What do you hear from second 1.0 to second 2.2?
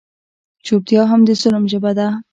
هم د ظلم ژبه ده.